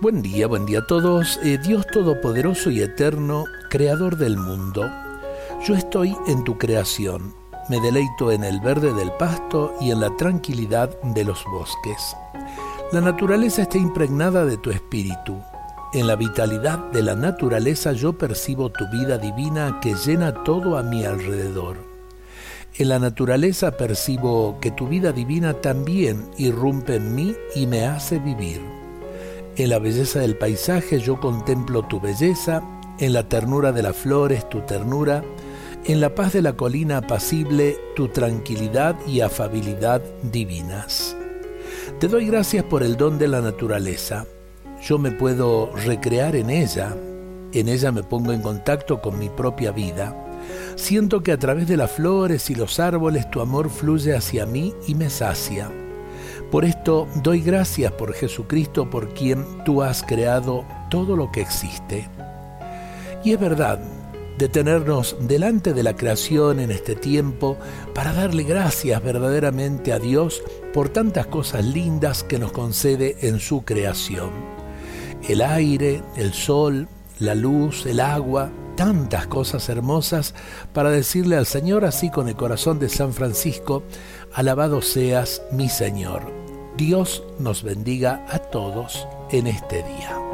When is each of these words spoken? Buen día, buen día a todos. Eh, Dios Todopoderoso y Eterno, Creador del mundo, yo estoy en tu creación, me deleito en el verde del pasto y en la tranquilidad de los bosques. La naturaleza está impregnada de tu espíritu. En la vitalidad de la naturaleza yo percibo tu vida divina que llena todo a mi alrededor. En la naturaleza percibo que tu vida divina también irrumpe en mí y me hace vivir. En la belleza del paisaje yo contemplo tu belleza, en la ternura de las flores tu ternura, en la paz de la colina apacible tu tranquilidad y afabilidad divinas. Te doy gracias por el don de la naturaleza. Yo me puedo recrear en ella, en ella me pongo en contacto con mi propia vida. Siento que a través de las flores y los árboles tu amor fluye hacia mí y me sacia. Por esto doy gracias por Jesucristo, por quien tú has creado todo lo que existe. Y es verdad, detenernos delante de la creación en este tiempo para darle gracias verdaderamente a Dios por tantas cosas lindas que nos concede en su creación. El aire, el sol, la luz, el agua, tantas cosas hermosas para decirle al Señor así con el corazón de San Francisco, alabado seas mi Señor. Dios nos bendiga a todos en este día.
Buen 0.00 0.22
día, 0.22 0.46
buen 0.46 0.64
día 0.64 0.78
a 0.78 0.86
todos. 0.86 1.38
Eh, 1.44 1.58
Dios 1.58 1.86
Todopoderoso 1.86 2.70
y 2.70 2.80
Eterno, 2.80 3.44
Creador 3.68 4.16
del 4.16 4.38
mundo, 4.38 4.90
yo 5.66 5.74
estoy 5.74 6.16
en 6.26 6.42
tu 6.42 6.56
creación, 6.56 7.34
me 7.68 7.78
deleito 7.82 8.32
en 8.32 8.42
el 8.42 8.60
verde 8.60 8.94
del 8.94 9.12
pasto 9.12 9.74
y 9.78 9.90
en 9.90 10.00
la 10.00 10.16
tranquilidad 10.16 10.98
de 11.02 11.22
los 11.22 11.44
bosques. 11.44 12.16
La 12.92 13.02
naturaleza 13.02 13.60
está 13.60 13.76
impregnada 13.76 14.46
de 14.46 14.56
tu 14.56 14.70
espíritu. 14.70 15.36
En 15.92 16.06
la 16.06 16.16
vitalidad 16.16 16.78
de 16.92 17.02
la 17.02 17.14
naturaleza 17.14 17.92
yo 17.92 18.14
percibo 18.14 18.70
tu 18.70 18.88
vida 18.88 19.18
divina 19.18 19.80
que 19.82 19.94
llena 19.94 20.32
todo 20.44 20.78
a 20.78 20.82
mi 20.82 21.04
alrededor. 21.04 21.76
En 22.78 22.88
la 22.88 22.98
naturaleza 22.98 23.72
percibo 23.72 24.60
que 24.62 24.70
tu 24.70 24.88
vida 24.88 25.12
divina 25.12 25.52
también 25.52 26.30
irrumpe 26.38 26.96
en 26.96 27.14
mí 27.14 27.36
y 27.54 27.66
me 27.66 27.84
hace 27.84 28.18
vivir. 28.18 28.79
En 29.60 29.68
la 29.68 29.78
belleza 29.78 30.20
del 30.20 30.38
paisaje 30.38 31.00
yo 31.00 31.20
contemplo 31.20 31.82
tu 31.82 32.00
belleza, 32.00 32.62
en 32.98 33.12
la 33.12 33.28
ternura 33.28 33.72
de 33.72 33.82
las 33.82 33.94
flores 33.94 34.48
tu 34.48 34.62
ternura, 34.62 35.22
en 35.84 36.00
la 36.00 36.14
paz 36.14 36.32
de 36.32 36.40
la 36.40 36.54
colina 36.54 36.96
apacible 36.96 37.76
tu 37.94 38.08
tranquilidad 38.08 38.96
y 39.06 39.20
afabilidad 39.20 40.00
divinas. 40.22 41.14
Te 41.98 42.08
doy 42.08 42.24
gracias 42.24 42.64
por 42.64 42.82
el 42.82 42.96
don 42.96 43.18
de 43.18 43.28
la 43.28 43.42
naturaleza. 43.42 44.24
Yo 44.82 44.96
me 44.96 45.10
puedo 45.10 45.70
recrear 45.76 46.36
en 46.36 46.48
ella, 46.48 46.96
en 47.52 47.68
ella 47.68 47.92
me 47.92 48.02
pongo 48.02 48.32
en 48.32 48.40
contacto 48.40 49.02
con 49.02 49.18
mi 49.18 49.28
propia 49.28 49.72
vida. 49.72 50.16
Siento 50.76 51.22
que 51.22 51.32
a 51.32 51.38
través 51.38 51.68
de 51.68 51.76
las 51.76 51.90
flores 51.90 52.48
y 52.48 52.54
los 52.54 52.80
árboles 52.80 53.30
tu 53.30 53.42
amor 53.42 53.68
fluye 53.68 54.16
hacia 54.16 54.46
mí 54.46 54.72
y 54.86 54.94
me 54.94 55.10
sacia. 55.10 55.70
Por 56.50 56.64
esto 56.64 57.06
doy 57.22 57.40
gracias 57.40 57.92
por 57.92 58.12
Jesucristo, 58.12 58.90
por 58.90 59.14
quien 59.14 59.44
tú 59.64 59.82
has 59.82 60.02
creado 60.02 60.64
todo 60.90 61.16
lo 61.16 61.30
que 61.30 61.40
existe. 61.40 62.08
Y 63.24 63.32
es 63.32 63.40
verdad, 63.40 63.78
detenernos 64.38 65.16
delante 65.20 65.74
de 65.74 65.82
la 65.82 65.94
creación 65.94 66.60
en 66.60 66.70
este 66.70 66.96
tiempo 66.96 67.58
para 67.94 68.14
darle 68.14 68.44
gracias 68.44 69.02
verdaderamente 69.02 69.92
a 69.92 69.98
Dios 69.98 70.42
por 70.72 70.88
tantas 70.88 71.26
cosas 71.26 71.64
lindas 71.64 72.24
que 72.24 72.38
nos 72.38 72.50
concede 72.50 73.16
en 73.20 73.38
su 73.38 73.64
creación. 73.64 74.30
El 75.28 75.42
aire, 75.42 76.02
el 76.16 76.32
sol, 76.32 76.88
la 77.18 77.34
luz, 77.34 77.84
el 77.84 78.00
agua, 78.00 78.50
tantas 78.80 79.26
cosas 79.26 79.68
hermosas 79.68 80.34
para 80.72 80.88
decirle 80.88 81.36
al 81.36 81.44
Señor 81.44 81.84
así 81.84 82.08
con 82.08 82.30
el 82.30 82.34
corazón 82.34 82.78
de 82.78 82.88
San 82.88 83.12
Francisco, 83.12 83.82
alabado 84.32 84.80
seas 84.80 85.42
mi 85.52 85.68
Señor. 85.68 86.32
Dios 86.78 87.22
nos 87.38 87.62
bendiga 87.62 88.24
a 88.30 88.38
todos 88.38 89.06
en 89.32 89.48
este 89.48 89.82
día. 89.82 90.29